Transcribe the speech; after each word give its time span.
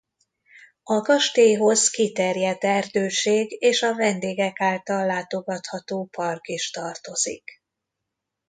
A 0.83 1.01
kastélyhoz 1.01 1.89
kiterjedt 1.89 2.63
erdőség 2.63 3.57
és 3.61 3.81
a 3.81 3.95
vendégek 3.95 4.61
által 4.61 5.05
látogatható 5.05 6.05
park 6.11 6.47
is 6.47 6.71
tartozik. 6.71 7.61